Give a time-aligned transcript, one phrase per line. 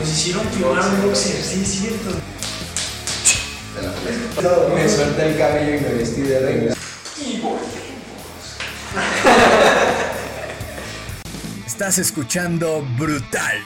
[0.00, 2.10] Nos hicieron firmar un boxer, sí, es cierto.
[4.74, 6.74] Me solté el cabello y me vestí de reina.
[11.66, 13.58] Estás escuchando Brutal.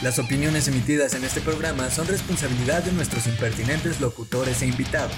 [0.00, 5.12] Las opiniones emitidas en este programa son responsabilidad de nuestros impertinentes locutores e invitados.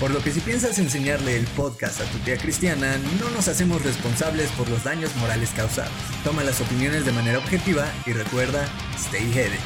[0.00, 3.82] Por lo que si piensas enseñarle el podcast a tu tía cristiana, no nos hacemos
[3.82, 5.90] responsables por los daños morales causados.
[6.22, 9.58] Toma las opiniones de manera objetiva y recuerda, stay headed.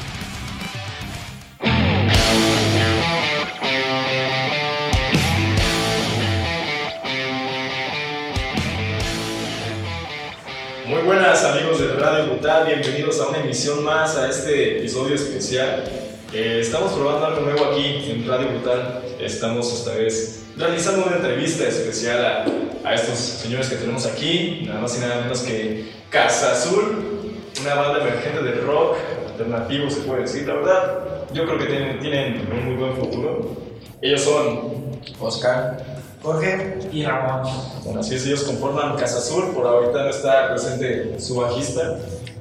[10.87, 16.00] Muy buenas amigos de Radio Brutal, bienvenidos a una emisión más a este episodio especial.
[16.33, 19.01] Eh, estamos probando algo nuevo aquí en Radio Brutal.
[19.19, 22.45] Estamos esta vez realizando una entrevista especial a,
[22.85, 27.75] a estos señores que tenemos aquí, nada más y nada menos que Casa Azul, una
[27.75, 28.95] banda emergente de rock
[29.27, 30.99] alternativo se puede decir, la verdad.
[31.33, 33.57] Yo creo que tienen, tienen un muy buen futuro.
[34.01, 35.83] Ellos son Oscar.
[36.21, 37.51] Jorge y Ramón.
[37.83, 39.53] Bueno, así es, ellos conforman Casa Azul.
[39.53, 41.97] Por ahorita no está presente su bajista,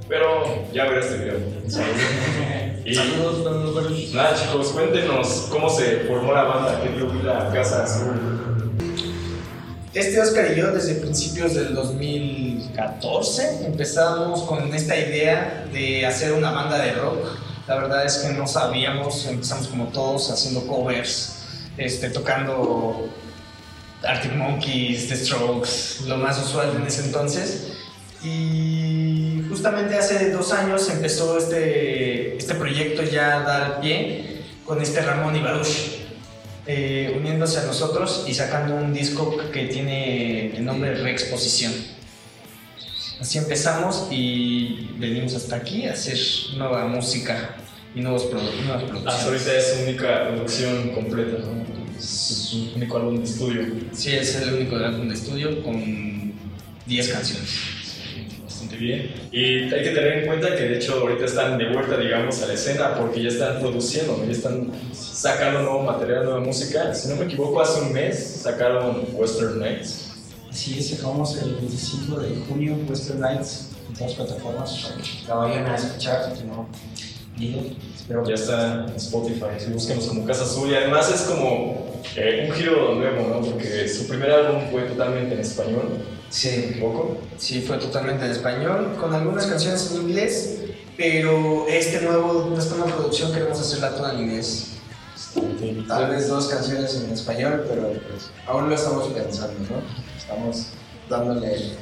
[0.08, 1.38] pero ya verá este video.
[2.92, 8.20] Y nada, chicos, cuéntenos cómo se formó la banda que dio vida a Casa Azul.
[9.94, 16.50] Este Oscar y yo desde principios del 2014 empezamos con esta idea de hacer una
[16.50, 17.38] banda de rock.
[17.66, 21.44] La verdad es que no sabíamos, empezamos como todos haciendo covers,
[21.76, 23.08] este, tocando
[24.02, 27.72] Arctic Monkeys, The Strokes, lo más usual en ese entonces.
[28.22, 28.99] Y
[29.50, 35.36] justamente hace dos años empezó este, este proyecto ya a dar pie con este Ramón
[35.36, 35.96] Ibarush,
[36.66, 41.72] eh, uniéndose a nosotros y sacando un disco que tiene el nombre Reexposición.
[43.20, 46.16] Así empezamos y venimos hasta aquí a hacer
[46.56, 47.56] nueva música
[47.94, 49.24] y nuevos produ- nuevas Hasta producciones.
[49.26, 51.98] ahorita es su única producción completa, ¿no?
[51.98, 53.66] Es su único álbum de estudio.
[53.92, 56.32] Sí, es el único álbum de estudio con
[56.86, 57.50] 10 canciones.
[58.60, 59.10] Bastante bien.
[59.32, 62.46] Y hay que tener en cuenta que de hecho ahorita están de vuelta, digamos, a
[62.46, 64.24] la escena porque ya están produciendo, ¿no?
[64.26, 66.94] ya están sacando nuevo material, nueva música.
[66.94, 70.08] Si no me equivoco, hace un mes sacaron Western Nights.
[70.50, 74.94] Es, sacamos el 25 de junio Western Nights en todas las plataformas
[75.26, 76.68] la vayan a escuchar, si no,
[77.94, 82.46] espero Ya está en Spotify, si búsquenos como Casa Azul y además es como eh,
[82.48, 83.40] un giro nuevo, ¿no?
[83.40, 85.88] Porque su primer álbum fue totalmente en español,
[86.30, 90.60] si no me Sí, sí, fue totalmente en español, con algunas canciones en inglés,
[90.96, 94.68] pero este nuevo, esta nueva producción queremos hacerla toda en inglés.
[95.86, 99.82] Tal vez dos canciones en español, pero pues, aún lo estamos pensando, ¿no?
[100.16, 100.66] Estamos
[101.08, 101.72] dándole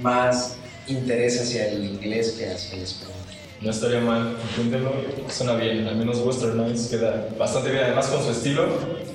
[0.00, 0.56] más
[0.86, 3.23] interés hacia el inglés que hacia el español.
[3.60, 4.92] No estaría mal, inténtenlo,
[5.28, 8.66] suena bien, al menos Western Nights queda bastante bien, además con su estilo,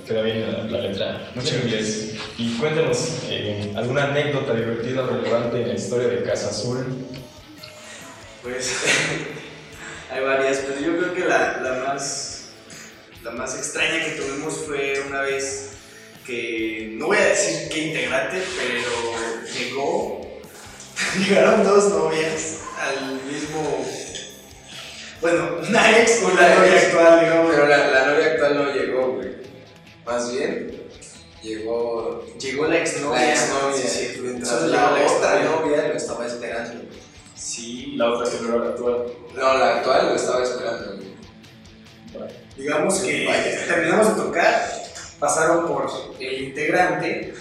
[0.08, 2.16] queda bien la, la letra, mucho inglés.
[2.38, 6.86] Y cuéntenos eh, alguna anécdota divertida o relevante en la historia de Casa Azul.
[8.42, 8.76] Pues
[10.12, 12.50] hay varias, pero yo creo que la, la más,
[13.24, 15.70] la más extraña que tuvimos fue una vez
[16.26, 20.42] que, no voy a decir qué integrante, pero llegó,
[21.18, 23.86] llegaron dos novias al mismo,
[25.22, 26.84] bueno, una ex, una Una novia ex.
[26.86, 27.52] actual, digamos.
[27.52, 29.30] Pero la, la novia actual no llegó, güey.
[30.06, 30.82] Más bien,
[31.44, 33.22] llegó Llegó la exnovia.
[33.22, 33.76] la exnovia.
[33.82, 36.82] Sí, sí, mientras Entonces, la la otra novia lo estaba esperando.
[37.36, 39.06] Sí, La otra que no era la actual.
[39.36, 42.30] No, la actual lo estaba esperando, güey.
[42.58, 43.66] Digamos que Vaya.
[43.68, 44.72] terminamos de tocar,
[45.20, 47.34] pasaron por el integrante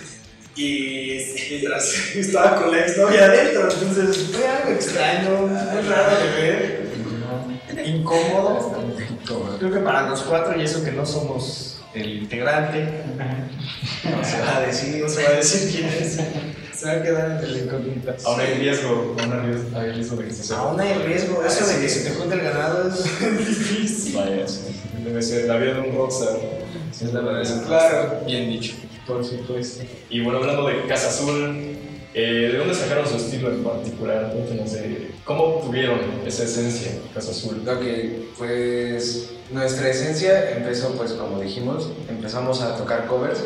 [0.55, 1.19] y
[1.51, 6.88] mientras estaba con la exnovia adentro, entonces fue algo extraño, muy raro de ver,
[7.87, 8.75] incómodo.
[9.59, 12.87] Creo que para los cuatro, y eso que no somos el integrante,
[14.05, 16.21] no se va a decir, no se va a decir quién es,
[16.75, 18.15] se va a quedar en el incógnito.
[18.25, 20.61] Aún hay riesgo, aún hay riesgo, hay riesgo de que se sepa.
[20.61, 23.05] Aún hay riesgo, eso de que se te junte el ganado es
[23.39, 24.17] difícil.
[24.17, 24.61] Vaya, sí.
[25.05, 26.37] debe ser la vida de un rockstar.
[26.93, 27.67] Es la verdad.
[27.67, 28.21] Claro.
[28.27, 28.75] Bien dicho.
[29.07, 29.85] Por supuesto.
[30.11, 31.79] Y bueno, hablando de Casa Azul,
[32.21, 34.35] eh, ¿de dónde sacaron su estilo en particular?
[35.25, 37.63] Cómo tuvieron esa esencia de Casa Azul.
[37.65, 43.39] Que, pues, nuestra esencia empezó, pues, como dijimos, empezamos a tocar covers,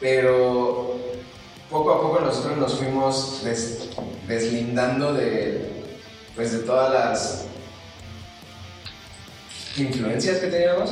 [0.00, 0.96] pero
[1.70, 3.88] poco a poco nosotros nos fuimos des-
[4.26, 5.70] deslindando de,
[6.34, 7.46] pues, de todas las
[9.76, 10.90] influencias que teníamos.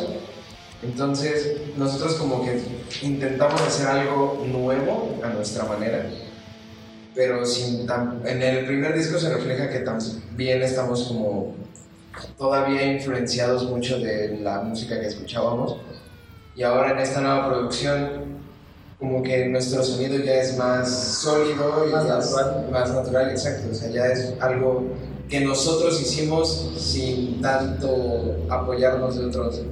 [0.82, 2.60] Entonces, nosotros como que
[3.02, 6.08] intentamos hacer algo nuevo a nuestra manera
[7.14, 11.54] pero sin tan- en el primer disco se refleja que también estamos como
[12.38, 15.76] todavía influenciados mucho de la música que escuchábamos.
[16.56, 18.34] Y ahora en esta nueva producción
[18.98, 20.88] como que nuestro sonido ya es más
[21.20, 21.90] sólido y
[22.70, 24.84] Más natural, exacto, o sea, ya es algo
[25.28, 29.62] que nosotros hicimos sin tanto apoyarnos de otros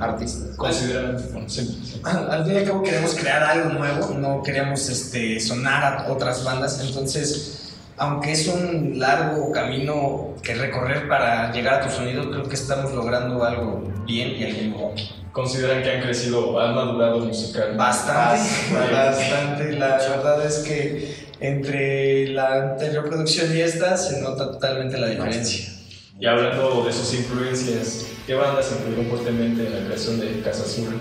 [0.00, 0.56] artistas.
[0.56, 2.00] Consideran, bueno, sí.
[2.04, 6.44] Al fin y al cabo queremos crear algo nuevo, no queríamos este, sonar a otras
[6.44, 12.44] bandas, entonces, aunque es un largo camino que recorrer para llegar a tu sonido, creo
[12.48, 14.94] que estamos logrando algo bien y algo nuevo.
[15.32, 17.76] consideran que han crecido, han madurado musical.
[17.76, 18.94] Bastante, Bastante.
[18.94, 25.08] bastante, la verdad es que entre la anterior producción y esta se nota totalmente la
[25.08, 25.77] diferencia.
[26.20, 30.98] Y hablando de sus influencias, ¿qué bandas influyeron fuertemente en la creación de Casa Azul?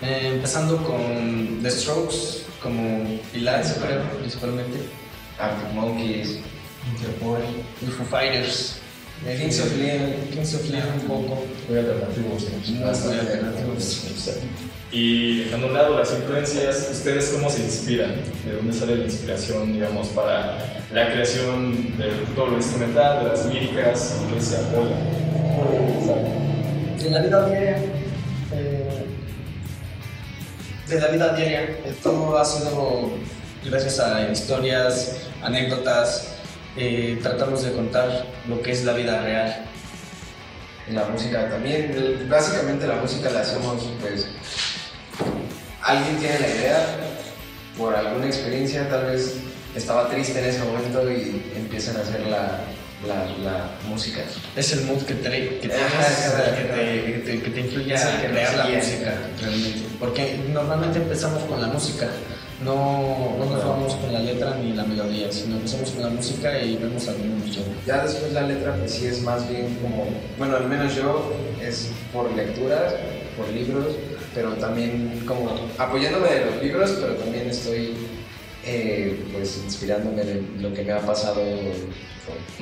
[0.00, 4.78] Eh, empezando con The Strokes como pilar, yo creo, principalmente,
[5.40, 6.38] Arctic Monkeys,
[6.88, 7.40] Interpol.
[7.80, 8.76] y Foo Fighters.
[9.26, 11.44] Eh, Kings of Leon, Kings of Leon un poco.
[11.68, 12.44] Muy alternativos.
[13.04, 14.02] muy alternativos.
[14.92, 18.14] Y dejando a un lado las influencias, ¿ustedes cómo se inspiran?
[18.44, 20.58] ¿De dónde sale la inspiración, digamos, para
[20.92, 24.96] la creación de todo lo instrumental, de las líricas, en qué se apoya?
[27.02, 27.76] De la vida diaria.
[28.54, 28.88] eh,
[30.88, 31.60] de la vida diaria.
[31.62, 33.12] eh, Todo ha sido
[33.64, 36.28] gracias a historias, anécdotas.
[36.76, 39.64] eh, tratamos de contar lo que es la vida real.
[40.88, 42.26] y la música también.
[42.28, 44.26] Básicamente la música la hacemos, pues,
[45.82, 46.86] alguien tiene la idea,
[47.78, 49.34] por alguna experiencia, tal vez
[49.74, 52.60] estaba triste en ese momento y empiezan a hacer la,
[53.06, 54.20] la, la música.
[54.54, 57.96] Es el mood que te, que te, Ajá, que te, que te- que te influye
[57.96, 59.80] a crear la música, realmente.
[59.98, 62.08] Porque normalmente empezamos con la música,
[62.62, 66.58] no, no nos vamos con la letra ni la melodía, sino empezamos con la música
[66.60, 67.66] y vemos a dónde nos lleva.
[67.86, 70.06] Ya después la letra, pues sí es más bien como,
[70.38, 72.92] bueno, al menos yo es por lecturas,
[73.36, 73.86] por libros,
[74.34, 77.94] pero también como apoyándome de los libros, pero también estoy
[78.64, 81.36] eh, pues inspirándome de lo que me ha pasado.
[81.42, 82.02] con-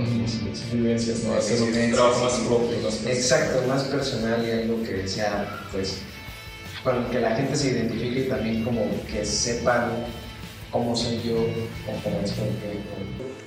[0.03, 1.35] Ujú, Sus vivencias, ¿no?
[1.37, 3.17] Sus Hacer un vivencias, trabajo más propio, más personal.
[3.17, 5.99] Exacto, más personal y algo que sea, pues,
[6.83, 8.81] con que la gente se identifique y también como
[9.11, 9.91] que sepan
[10.71, 12.81] cómo soy yo o cómo es porque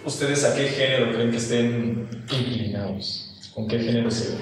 [0.05, 3.33] ¿Ustedes a qué género creen que estén inclinados?
[3.55, 4.37] ¿Con qué género se,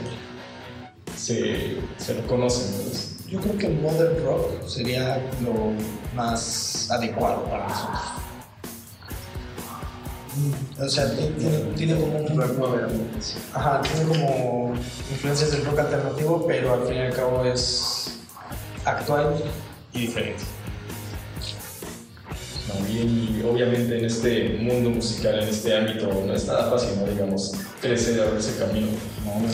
[1.16, 3.11] se, se reconocen?
[3.32, 5.72] Yo creo que modern rock sería lo
[6.16, 8.02] más adecuado para nosotros.
[10.36, 12.36] Mm, O sea, ti- tiene, tiene como un.
[13.54, 14.74] Ajá, tiene como
[15.12, 18.18] influencias del rock alternativo, pero al fin y al cabo es
[18.86, 19.36] actual
[19.94, 20.44] y diferente.
[22.68, 22.88] ¿No?
[22.88, 27.08] Y obviamente en este mundo musical, en este ámbito, no es nada fácil, ¿no?
[27.08, 28.88] Digamos, crecer y abrir ese camino.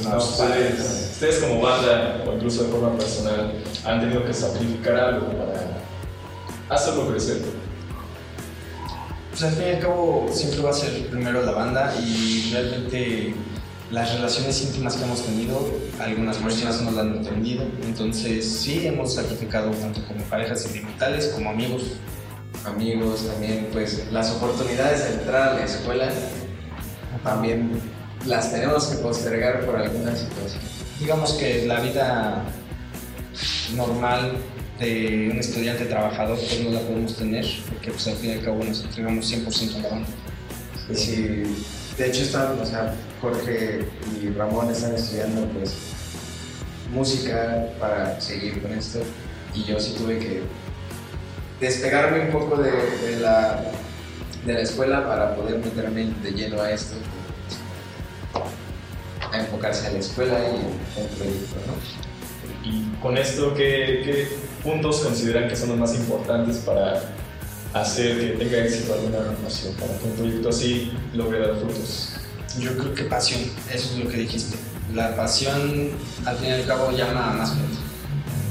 [0.04, 3.54] No, ustedes, ustedes como banda, o incluso de forma personal,
[3.86, 5.78] han tenido que sacrificar algo para
[6.70, 7.42] hacerlo crecer.
[9.30, 13.36] Pues al fin y al cabo siempre va a ser primero la banda y realmente
[13.92, 15.70] las relaciones íntimas que hemos tenido,
[16.00, 21.52] algunas personas no las han entendido, entonces sí hemos sacrificado tanto como parejas sentimentales como
[21.52, 21.84] amigos.
[22.68, 26.10] Amigos, también pues las oportunidades de entrar a la escuela
[27.24, 27.82] también
[28.26, 30.62] las tenemos que postergar por alguna situación.
[31.00, 32.44] Digamos que la vida
[33.76, 34.38] normal
[34.80, 38.44] de un estudiante trabajador pues no la podemos tener porque pues al fin y al
[38.44, 40.10] cabo nos entregamos 100% a la banda.
[40.90, 41.16] Y si,
[41.98, 43.86] de hecho están, o sea, Jorge
[44.22, 45.76] y Ramón están estudiando pues
[46.94, 49.00] música para seguir con esto
[49.54, 50.42] y yo sí tuve que
[51.60, 53.64] despegarme un poco de, de la,
[54.46, 56.96] de la escuela para poder meterme de lleno a esto,
[59.32, 62.08] a enfocarse a la escuela y al proyecto, ¿no?
[62.70, 64.28] Y con esto, ¿qué, qué
[64.64, 67.02] puntos consideran que son los más importantes para
[67.74, 72.14] hacer que tenga éxito alguna relación, para que un proyecto así logre dar frutos?
[72.60, 73.42] Yo creo que pasión,
[73.74, 74.58] eso es lo que dijiste.
[74.94, 75.92] La pasión
[76.26, 77.78] al fin y al cabo llama a más gente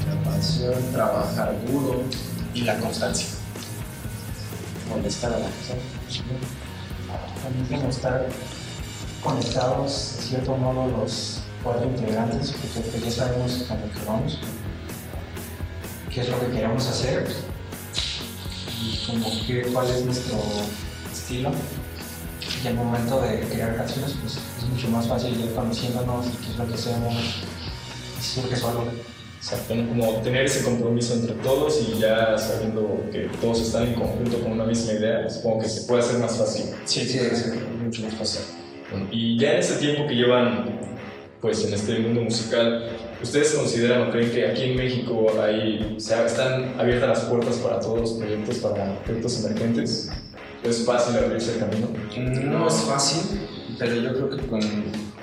[0.07, 2.03] La pasión, trabajar duro,
[2.57, 3.27] y la constancia.
[4.89, 5.47] molestar a la.
[7.43, 8.27] También como estar
[9.23, 14.39] conectados, de cierto modo, los cuatro integrantes, porque pues, ya sabemos a lo que vamos,
[16.11, 17.27] qué es lo que queremos hacer
[18.81, 20.39] y como que, cuál es nuestro
[21.11, 21.51] estilo.
[22.63, 26.51] Y al momento de crear canciones, pues es mucho más fácil ir conociéndonos y qué
[26.51, 27.13] es lo que hacemos,
[28.35, 28.85] y que solo
[29.51, 29.87] ¿no?
[29.89, 34.53] como tener ese compromiso entre todos y ya sabiendo que todos están en conjunto con
[34.53, 36.65] una misma idea, supongo que se puede hacer más fácil.
[36.85, 37.59] Sí, sí, exacto.
[37.83, 38.41] mucho más fácil.
[38.91, 40.79] Bueno, y ya en este tiempo que llevan
[41.41, 42.89] pues en este mundo musical,
[43.21, 47.57] ¿ustedes consideran o creen que aquí en México hay, o sea, están abiertas las puertas
[47.57, 50.09] para todos los proyectos, para proyectos emergentes?
[50.63, 51.89] ¿Es fácil abrirse el camino?
[52.43, 53.39] No es fácil,
[53.77, 54.61] pero yo creo que con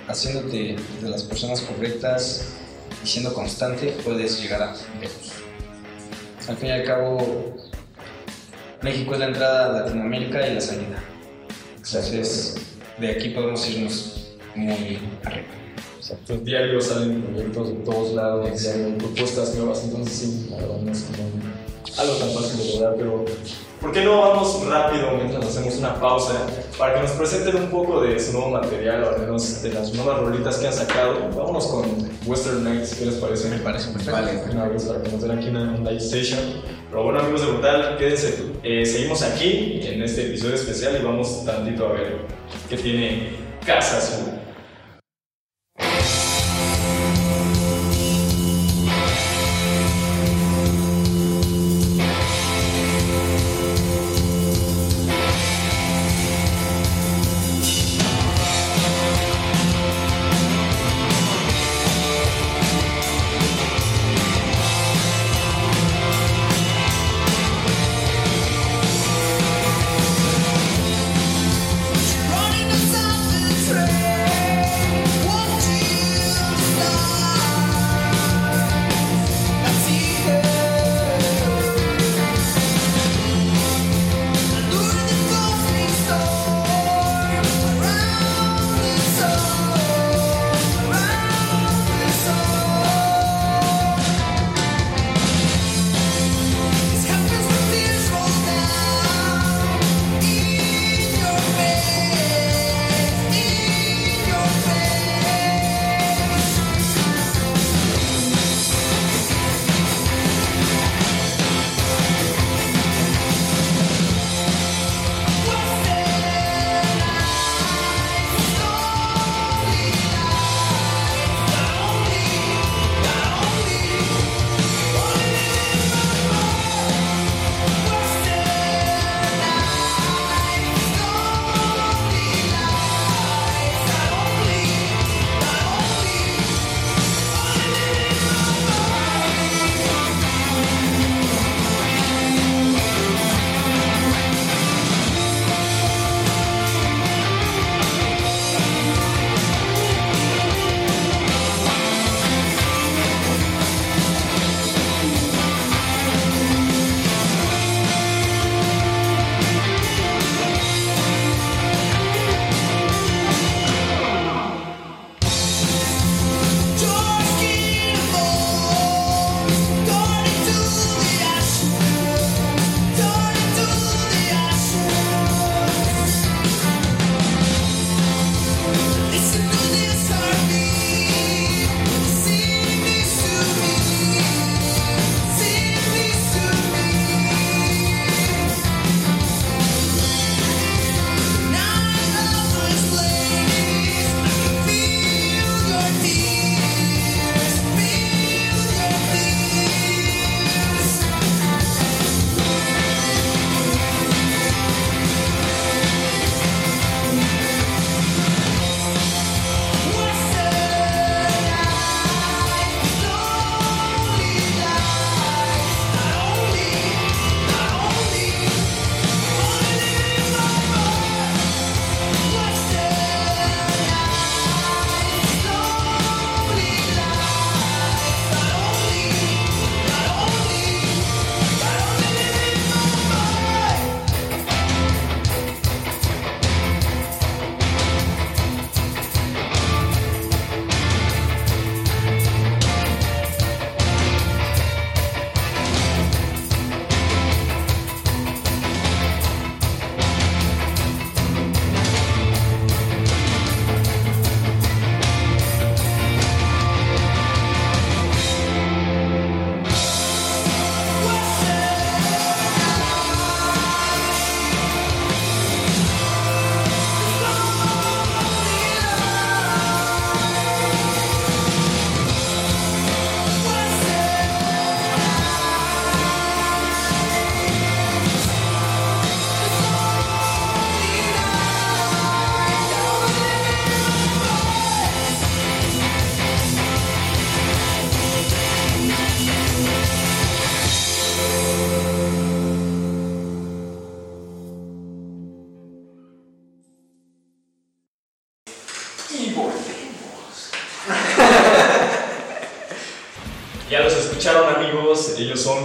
[0.06, 2.54] haciéndote de las personas correctas
[3.04, 5.32] y siendo constante puedes llegar a lejos.
[6.48, 7.56] Al fin y al cabo,
[8.82, 11.02] México es la entrada a Latinoamérica y la salida.
[11.76, 12.56] Entonces,
[12.98, 15.48] de aquí podemos irnos muy arriba.
[15.98, 16.36] Exacto.
[16.38, 20.92] Diario salen proyectos de todos lados, diario hay propuestas nuevas, entonces sí, la verdad no
[20.92, 21.30] es como
[21.98, 23.24] algo tan fácil de lograr, pero
[23.80, 26.46] ¿por qué no vamos rápido mientras hacemos una pausa
[26.78, 29.92] para que nos presenten un poco de su nuevo material, o al menos de las
[29.92, 31.30] nuevas rolitas que han sacado?
[31.36, 31.84] Vámonos con
[32.26, 33.48] Western Nights, ¿qué les parece?
[33.48, 34.12] Me parece perfecto.
[34.12, 34.42] Vale.
[34.50, 36.40] Una vez para que nos den aquí una, un live station.
[36.90, 38.52] Pero bueno, amigos de Brutal, quédense.
[38.62, 42.18] Eh, seguimos aquí en este episodio especial y vamos tantito a ver
[42.68, 43.30] qué tiene
[43.66, 44.43] Casa Azul.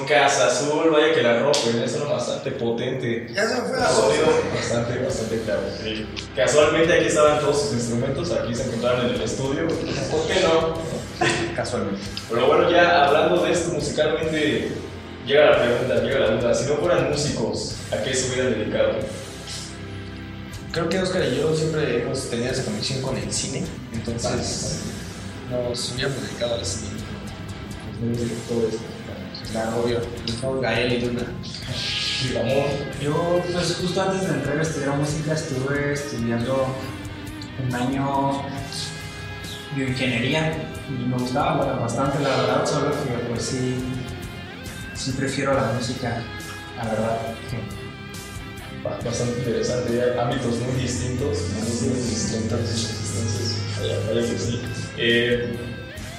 [0.10, 3.28] Casa Azul, vaya que la rompen, es uno bastante potente.
[3.32, 4.26] Ya se me fue la Sonido
[4.56, 5.62] bastante, bastante claro.
[5.84, 6.08] Sí.
[6.36, 10.74] Casualmente aquí estaban todos sus instrumentos, aquí se encontraron en el estudio, ¿por qué no?
[11.56, 12.02] Casualmente.
[12.28, 14.72] Pero bueno, ya hablando de esto musicalmente,
[15.28, 18.94] llega la pregunta, llega la duda, si no fueran músicos, ¿a qué se hubieran dedicado?
[20.72, 23.64] Creo que Oscar y yo siempre hemos tenido esa conexión con el cine,
[23.94, 24.80] entonces
[25.52, 26.90] nos hubiéramos dedicado al cine.
[29.52, 30.00] Claro, obvio.
[30.44, 31.22] No, Gael y Luna.
[33.02, 36.68] Yo, pues justo antes de entrar a estudiar música, estuve estudiando
[37.66, 38.44] un año
[39.76, 40.54] bioingeniería
[40.90, 43.76] y me gustaba bueno, bastante, la verdad, solo que pues sí,
[44.96, 46.22] sí prefiero la música,
[46.78, 47.18] la verdad.
[48.84, 53.58] ba- bastante interesante, ya ámbitos muy distintos, muy distintos, entonces,
[54.08, 54.62] vaya que sí.
[54.98, 55.56] Eh,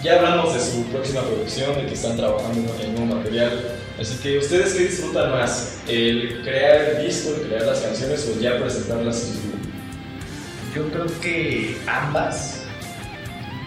[0.02, 4.38] ya hablamos de su próxima producción, de que están trabajando en nuevo material, así que
[4.38, 9.22] ustedes qué disfrutan más, el crear el disco, el crear las canciones o ya presentarlas
[9.24, 9.54] en vivo?
[10.74, 12.62] Yo creo que ambas,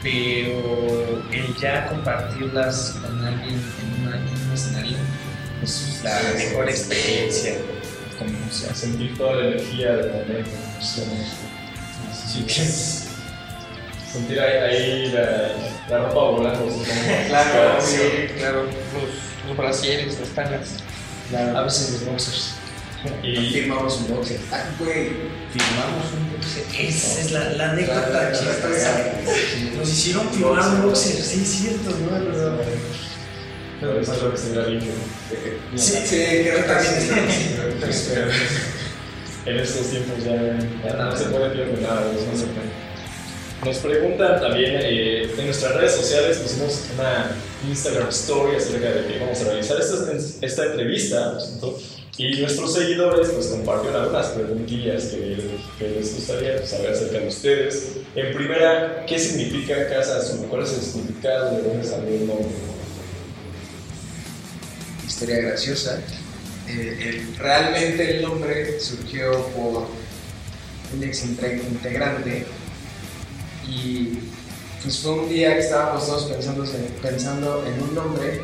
[0.02, 4.98] pero el ya compartirlas con alguien en, una- en un escenario
[5.62, 6.72] es la Sí, mejor sí.
[6.72, 7.54] experiencia.
[8.20, 8.88] Como se hace.
[8.88, 10.50] sentir toda la energía del momento.
[12.12, 12.54] Así que
[14.14, 15.52] sentir ahí, ahí la,
[15.90, 16.66] la ropa volando.
[17.28, 17.98] Claro, Sí.
[18.38, 18.64] claro.
[18.64, 20.70] Los, los brasieres, las tangas.
[21.56, 22.56] A veces los boxers.
[23.22, 24.40] Y Firmamos un boxer.
[24.52, 25.10] Ah, güey.
[25.52, 26.64] Firmamos un boxer.
[26.88, 29.14] Esa es la, la anécdota Claro, chistosa.
[29.78, 32.18] Nos hicieron firmar un boxer, sí, es cierto, ¿no?
[32.18, 32.58] Es verdad.
[33.82, 34.92] pero eso es lo que se mira limpio.
[35.76, 37.08] Sí, Sí, creo que también.
[37.10, 38.30] también.
[39.46, 40.32] En estos tiempos ya,
[40.88, 42.72] ya no se puede perder nada, no se puede.
[43.66, 47.32] Nos preguntan también eh, en nuestras redes sociales, pusimos una
[47.70, 51.38] Instagram story acerca de que vamos a realizar esta, entrevista,
[52.18, 55.38] y nuestros seguidores pues compartieron algunas preguntillas que,
[55.80, 57.92] les gustaría saber acerca de ustedes.
[58.16, 60.46] En primera, ¿qué significa Casa Azul?
[60.50, 61.56] ¿Cuál es el significado?
[61.56, 62.48] ¿De dónde salió el nombre?
[65.08, 66.02] historia graciosa.
[66.68, 69.88] Eh, realmente el nombre surgió por
[70.94, 72.46] un ex integrante
[73.68, 74.20] y
[74.82, 76.66] pues fue un día que estábamos todos pensando,
[77.02, 78.42] pensando en un nombre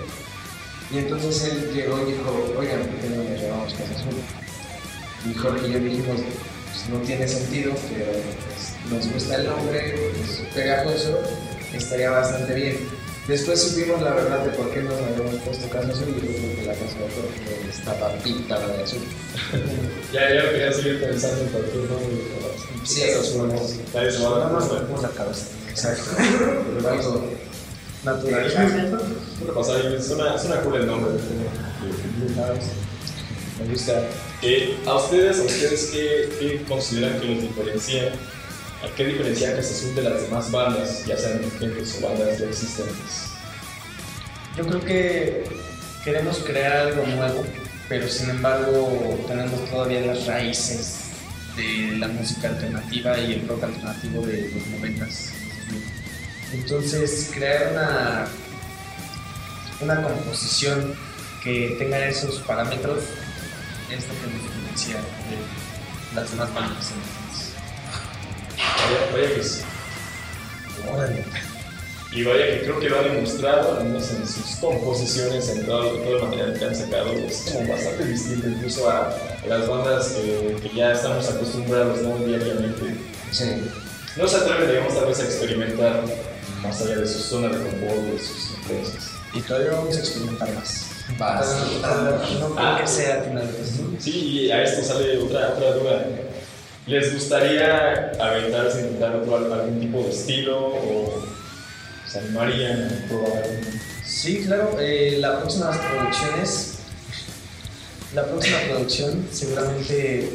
[0.92, 4.16] y entonces él llegó y dijo, oigan, ¿por qué no le llamamos Casa Azul?
[5.30, 6.22] Y Jorge y yo dijimos,
[6.72, 11.20] pues no tiene sentido, pero pues, nos gusta el nombre, es pegajoso,
[11.74, 12.99] estaría bastante bien.
[13.30, 16.66] Después supimos la verdad de por qué nos habíamos puesto Casa Azul y fue porque
[16.66, 19.02] la casa de Jorge estaba pintada de azul.
[20.12, 22.08] Ya, ya lo quería seguir pensando en cualquier nombre.
[22.10, 23.54] pero Sí, Casa Azul, ¿no?
[23.94, 25.08] Nadie se va a dar cuenta.
[25.08, 25.46] la cabeza.
[25.70, 26.04] Exacto.
[26.18, 27.30] Pero algo
[28.04, 29.00] Natural.
[29.40, 31.12] Puede pasar, y suena, suena cool el nombre.
[33.60, 34.08] Me gusta.
[34.42, 38.12] Eh, ¿A ustedes, a ustedes qué, qué consideran que los diferencia?
[38.84, 43.30] ¿A qué diferencia Casa de las demás bandas, ya sean emergentes o bandas ya existentes?
[44.56, 45.44] Yo creo que
[46.04, 47.46] queremos crear algo nuevo,
[47.90, 51.10] pero sin embargo tenemos todavía las raíces
[51.58, 55.32] de la música alternativa y el rock alternativo de los noventas.
[56.54, 58.28] Entonces crear una,
[59.82, 60.96] una composición
[61.44, 63.04] que tenga esos parámetros
[63.92, 66.94] es lo que nos diferencia de las demás bandas.
[69.12, 69.62] Vaya, que sí.
[72.12, 75.92] Y vaya que creo que lo han demostrado, al menos en sus composiciones, en todo,
[76.00, 79.16] todo el material que han sacado, es como bastante distinto incluso a
[79.48, 82.18] las bandas que, que ya estamos acostumbrados ¿no?
[82.18, 82.96] diariamente.
[83.32, 83.70] Sí.
[84.18, 86.04] No se atreven, digamos, tal vez a experimentar
[86.64, 89.12] más allá de su zona de confort, de sus influencias.
[89.34, 90.88] Y todavía vamos a experimentar más.
[91.18, 92.40] Bastante.
[92.40, 96.06] No creo que sea final de Sí, y a esto sale otra, otra duda.
[96.90, 101.24] ¿Les gustaría aventarse, intentar otro, algún tipo de estilo o
[102.08, 103.44] se animarían a probar?
[104.04, 104.76] Sí, claro.
[104.80, 106.80] eh, la próxima producciones,
[108.16, 110.32] la próxima producción seguramente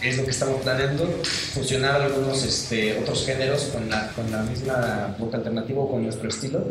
[0.00, 1.06] es lo que estamos planeando,
[1.52, 6.64] fusionar algunos este, otros géneros con la, con la misma rock alternativo, con nuestro estilo.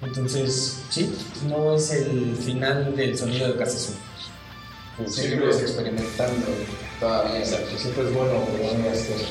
[0.00, 1.14] Entonces, sí,
[1.46, 3.96] no es el final del sonido de Casa Azul.
[5.04, 6.46] Seguimos experimentando
[6.98, 7.38] todavía.
[7.38, 9.28] Exacto, siempre es bueno probar nuevas cosas.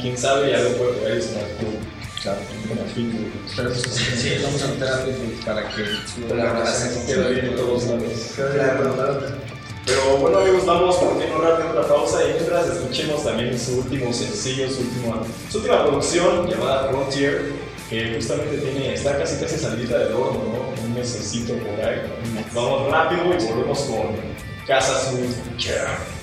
[0.00, 1.78] Quién sabe, ya lo puede ahí sonar cool.
[2.22, 2.40] Claro.
[2.40, 3.56] La.
[3.56, 5.84] Pero pues, sí, vamos a meter a para que
[6.28, 7.06] Colaboración.
[7.06, 8.12] Queda bien en todos lados.
[8.34, 8.96] Claro.
[9.86, 14.12] Pero bueno amigos, vamos por un rápido otra pausa y mientras escuchemos también su último
[14.12, 17.52] sencillo, su última, su última producción llamada Frontier,
[17.88, 20.84] que justamente tiene, está casi casi salida del horno, ¿no?
[20.84, 22.00] Un mesecito por ahí.
[22.52, 24.16] Vamos rápido y volvemos con
[24.66, 25.28] Casa Azul.
[25.56, 26.15] Let's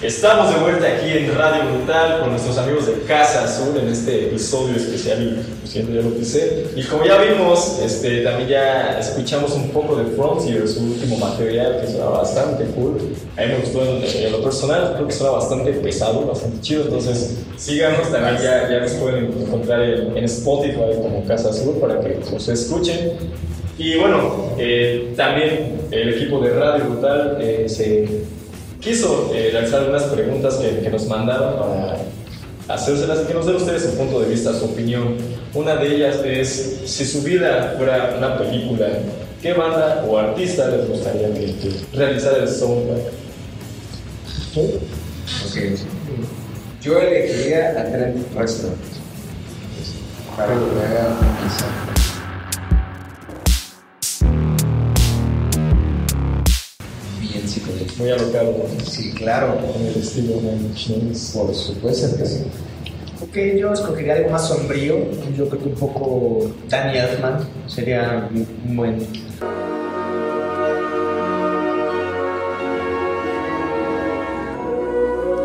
[0.00, 4.26] Estamos de vuelta aquí en Radio Brutal con nuestros amigos de Casa Azul en este
[4.26, 6.68] episodio especial y ya lo pisé.
[6.76, 11.80] Y como ya vimos, este, también ya escuchamos un poco de Frontier, su último material
[11.80, 12.96] que suena bastante cool.
[13.36, 16.84] A mí me gustó en, en lo personal, creo que suena bastante pesado, bastante chido.
[16.84, 21.98] Entonces síganos, también ya, ya nos pueden encontrar en, en Spotify como Casa Azul para
[21.98, 23.14] que los escuchen.
[23.76, 28.37] Y bueno, eh, también el equipo de Radio Brutal eh, se
[28.80, 31.98] quiso eh, realizar algunas preguntas que, nos mandaron para
[32.68, 35.16] hacérselas y que nos den ustedes su punto de vista, su opinión.
[35.54, 38.86] Una de ellas es, si su vida fuera una película,
[39.42, 41.54] ¿qué banda o artista les gustaría que,
[41.94, 43.12] realizara el soundtrack?
[44.56, 45.78] Ok.
[46.82, 48.72] Yo elegiría a Trent Reznor.
[50.36, 51.97] Para que me haga.
[57.98, 58.84] Muy alocado ¿no?
[58.84, 59.58] Sí, claro.
[59.76, 61.32] en el estilo de James.
[61.34, 62.44] Por supuesto que sí.
[63.20, 65.10] Ok, yo escogería algo más sombrío.
[65.36, 69.06] Yo creo que un poco Danny Elfman sería un buen.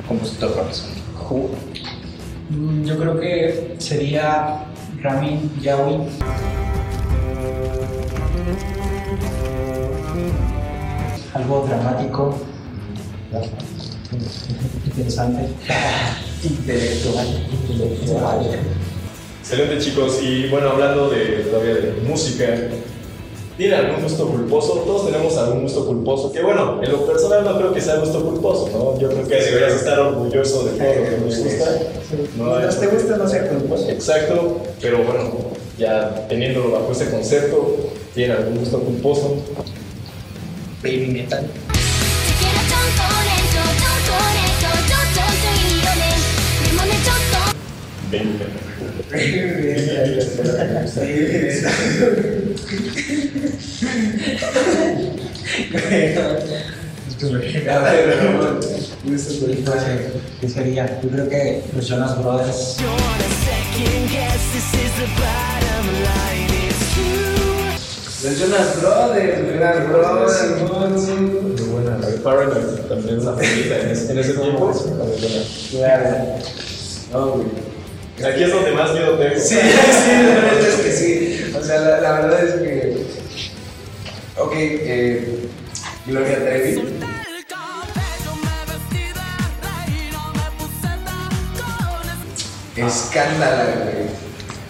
[0.07, 1.03] compositor profesional.
[2.49, 4.65] Mm, Yo creo que sería
[5.01, 5.97] Ramin Yawi.
[11.43, 12.37] Algo dramático,
[14.85, 15.49] interesante,
[16.41, 17.27] intelectual,
[17.69, 18.59] intelectual.
[19.41, 22.45] Excelente chicos, y bueno, hablando de, todavía de música,
[23.57, 24.83] ¿tienen algún gusto culposo?
[24.85, 28.23] Todos tenemos algún gusto culposo, que bueno, en lo personal no creo que sea gusto
[28.23, 28.97] culposo, ¿no?
[29.01, 31.65] Yo creo que deberías estar orgulloso de todo lo que nos gusta.
[32.37, 33.89] No Mientras te gusta, no sea culposo.
[33.89, 35.29] Exacto, pero bueno,
[35.77, 37.75] ya teniéndolo bajo ese concepto,
[38.13, 39.35] ¿tienen algún gusto culposo?
[40.83, 41.49] baby metal.
[60.41, 61.01] ¿Qué sería?
[61.01, 62.77] Yo creo que los Jonas Brothers.
[68.31, 71.07] Jonas Brothers, Jonas Brothers.
[71.19, 74.71] Muy buena, la de Paranoid también es una favorita en ese, en ese tiempo.
[75.71, 76.39] Claro.
[77.11, 77.47] No, güey.
[78.25, 79.35] Aquí es donde más miedo tengo.
[79.37, 81.53] Sí, sí, la verdad es que sí.
[81.59, 83.05] O sea, la, la verdad es que.
[84.37, 85.49] Ok, eh,
[86.05, 86.81] Gloria Trevi.
[92.77, 94.22] Escándala, güey.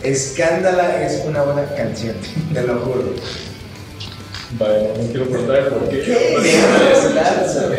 [0.04, 2.16] Escándala es una buena canción,
[2.54, 3.13] te lo juro.
[4.60, 6.02] Vale, no quiero preguntar el por qué.
[6.02, 7.70] Dios, lanza,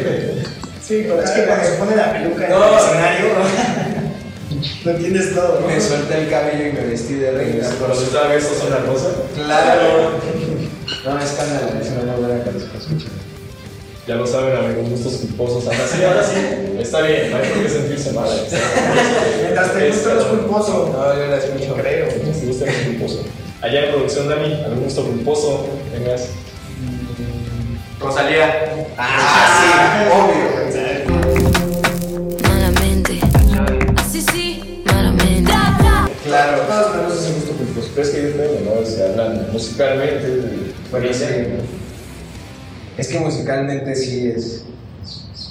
[0.83, 2.67] Sí, pero es que cuando se pone la peluca No.
[2.67, 3.27] en el escenario,
[4.85, 5.61] no entiendes todo.
[5.61, 5.67] ¿no?
[5.67, 7.69] Me suelta el cabello y me vestí de reina.
[7.79, 9.09] Cuando se estaba besos son la rosa.
[9.35, 10.11] Claro.
[11.05, 12.71] No, Escándala es una buena canción.
[12.79, 13.34] escúchala.
[14.07, 15.64] Ya lo saben, amigos, gustos culposos.
[15.67, 16.79] Ahora sí, ahora sí.
[16.79, 18.29] Está bien, no hay por qué sentirse mal.
[19.40, 20.90] Mientras te gusta los culposos.
[20.90, 21.75] No, yo la escucho.
[21.75, 22.11] Creo.
[22.11, 23.23] Si gusta el culposo.
[23.62, 26.29] Allá en producción, Dani, algún gusto culposo, vengas.
[27.99, 28.87] Rosalía.
[28.99, 31.51] Ah, sí, obvio.
[32.43, 33.21] malamente
[33.97, 35.51] así sí malamente
[36.25, 36.62] Claro.
[36.62, 37.88] Todos tenemos ese gusto culposo.
[37.95, 38.85] Pero es que depende, ¿no?
[38.85, 40.29] Si hablan musicalmente,
[40.90, 41.25] Bueno, bueno, sí.
[42.97, 44.65] Es que musicalmente sí es.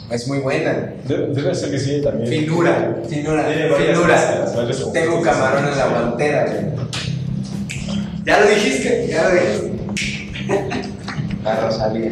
[0.10, 0.94] Es muy buena.
[1.08, 2.28] Debe, ser que sí, también.
[2.28, 4.46] Finura, finura, finura.
[4.94, 6.66] Tengo camarón en la guantera, güey.
[8.26, 9.72] Ya lo dijiste, ya lo dijiste.
[11.44, 12.12] La Rosalía.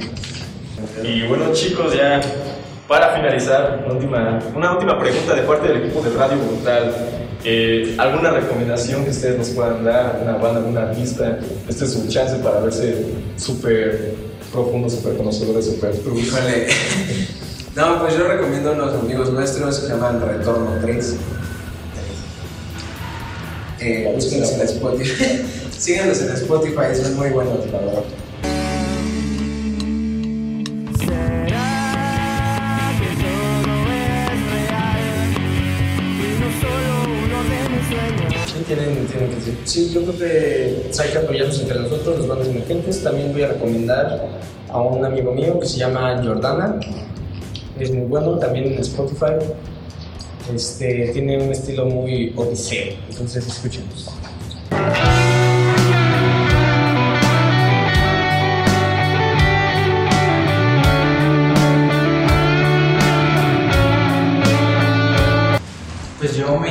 [1.04, 2.20] Y bueno chicos, ya
[2.88, 6.94] para finalizar, una última, una última pregunta de parte del equipo de Radio Brutal.
[7.44, 10.16] Eh, ¿Alguna recomendación que ustedes nos puedan dar?
[10.16, 11.40] ¿Alguna banda, alguna artista?
[11.70, 13.06] Este es su chance para verse
[13.38, 15.96] súper profundo, súper conocedores, súper.
[15.96, 16.68] Híjole.
[17.74, 21.16] No, pues yo recomiendo a unos amigos nuestros que se llaman Retorno 3.
[23.80, 25.42] Eh, en Spotify.
[25.78, 28.04] Síganos en Spotify, son muy buenos, la verdad.
[39.72, 43.02] Sí, yo creo que hay que apoyarnos entre nosotros, los bandas emergentes.
[43.02, 44.28] También voy a recomendar
[44.68, 46.78] a un amigo mío que se llama Jordana.
[47.80, 49.36] Es muy bueno, también en Spotify.
[50.54, 53.48] Este, tiene un estilo muy odiseo, entonces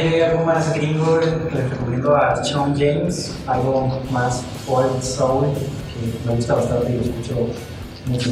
[0.00, 0.74] escúchenos.
[0.74, 1.20] gringo,
[1.52, 7.02] les recomiendo a Sean James, algo más old soul, que me gusta bastante y lo
[7.02, 7.48] escucho
[8.06, 8.30] mucho.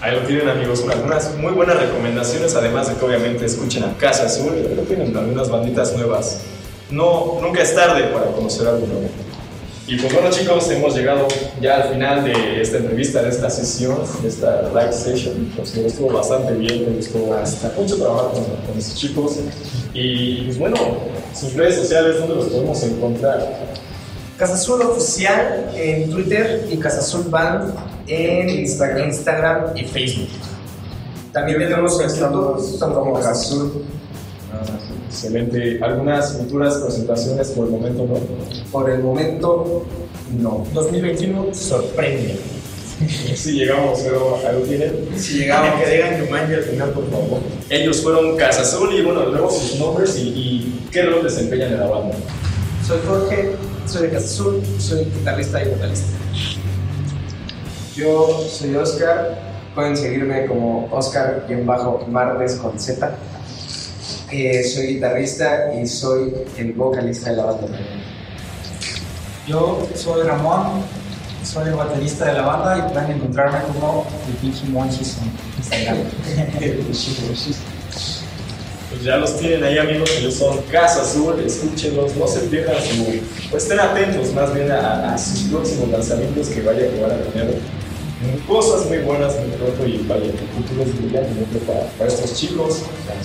[0.00, 3.92] Ahí lo tienen amigos, con algunas muy buenas recomendaciones, además de que obviamente escuchen a
[3.94, 6.55] Casa Azul, pero tienen algunas banditas nuevas.
[6.90, 9.08] No, nunca es tarde para conocer algo nuevo.
[9.88, 11.28] Y pues bueno chicos, hemos llegado
[11.60, 15.52] ya al final de esta entrevista, de esta sesión, de esta live session.
[15.56, 19.36] Pues me estuvo bastante bien, me gustó hasta mucho trabajo con, con estos chicos.
[19.94, 20.76] Y pues bueno,
[21.34, 23.76] sus redes sociales, ¿dónde los podemos encontrar?
[24.36, 27.72] Casa Azul Oficial en Twitter y Casa Azul Band
[28.08, 30.28] en Instagram, Instagram y Facebook.
[31.32, 33.84] También tenemos el YouTube como Casa Azul.
[35.06, 35.78] Excelente.
[35.82, 38.70] ¿Algunas futuras presentaciones por el momento no?
[38.70, 39.86] Por el momento,
[40.38, 40.66] no.
[40.72, 42.38] 2021 sorprende.
[43.34, 45.08] Sí, llegamos, pero lo tienen.
[45.16, 47.40] Si llegamos, que digan Yumanji al final, por favor.
[47.68, 51.80] Ellos fueron Casa Azul y bueno, luego sus nombres y, y qué rol desempeñan en
[51.80, 52.16] la banda.
[52.86, 53.52] Soy Jorge,
[53.86, 56.08] soy de Casa Azul, soy guitarrista y vocalista.
[57.94, 59.38] Yo soy Oscar,
[59.74, 63.14] pueden seguirme como Oscar-Martes con Z.
[64.32, 67.78] Eh, soy guitarrista y soy el vocalista de la banda.
[69.46, 70.82] Yo soy Ramón,
[71.44, 75.98] soy el baterista de la banda y pueden encontrarme como el Pinky Monchis en Instagram.
[78.90, 83.04] Pues ya los tienen ahí amigos, ellos son Casa Azul, escúchenlos, no se pierdan su...
[83.50, 87.18] Pues estén atentos más bien a, a sus próximos lanzamientos que vaya que van a
[87.18, 87.60] tener.
[88.48, 90.84] Cosas muy buenas muy pronto y vaya, que futuro
[91.98, 92.82] para, estos chicos.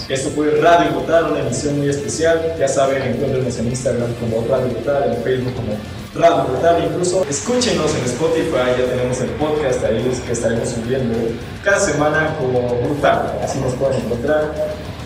[0.10, 2.56] Esto fue Radio Votar, una emisión muy especial.
[2.60, 5.78] Ya saben, encuéntrenos en Instagram como Radio Votar, en Facebook como
[6.14, 11.18] Radio Votar, incluso escúchenos en Spotify, ya tenemos el podcast ahí que estaremos subiendo
[11.64, 14.52] cada semana como Brutal, así nos pueden encontrar.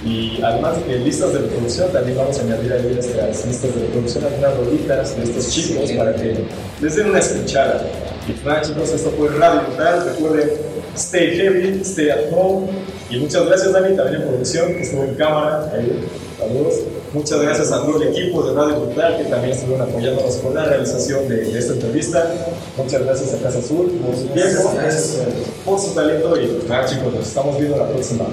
[0.05, 4.23] Y además de listas de reproducción, también vamos a añadir ahí nuestras listas de reproducción,
[4.23, 6.45] algunas rolitas de estos chicos para que
[6.79, 7.83] les den una escuchada.
[8.27, 10.05] Y nada chicos, esto fue Radio Brutal.
[10.05, 10.51] Recuerden,
[10.95, 12.67] stay heavy, stay at home.
[13.09, 15.71] Y muchas gracias Dani, también en producción, que estuvo en cámara.
[15.73, 16.05] Ahí,
[16.37, 16.75] saludos.
[17.11, 20.65] Muchas gracias a todo el equipo de Radio Brutal que también estuvieron apoyándonos con la
[20.65, 22.31] realización de, esta entrevista.
[22.77, 24.71] Muchas gracias a Casa Azul por su tiempo,
[25.65, 28.25] por su talento y nada chicos, nos estamos viendo la próxima.